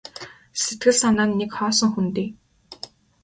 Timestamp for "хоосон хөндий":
1.57-2.29